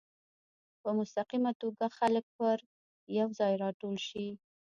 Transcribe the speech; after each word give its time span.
په 0.81 0.89
مستقیمه 0.99 1.51
توګه 1.61 1.85
خلک 1.97 2.25
پر 2.37 2.57
یو 3.17 3.27
ځای 3.39 3.53
راټول 3.63 3.95
شي. 4.07 4.27